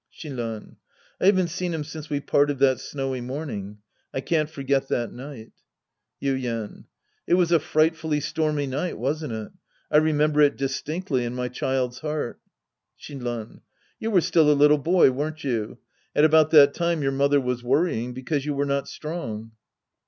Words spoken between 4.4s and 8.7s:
forget that night. Yuien. It was a frightfully stormy